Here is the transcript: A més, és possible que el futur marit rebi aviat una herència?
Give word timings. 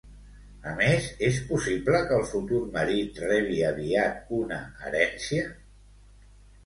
A 0.69 0.71
més, 0.79 1.09
és 1.27 1.35
possible 1.49 1.99
que 2.07 2.17
el 2.21 2.25
futur 2.31 2.63
marit 2.77 3.21
rebi 3.27 3.61
aviat 3.71 4.35
una 4.41 4.59
herència? 4.89 5.47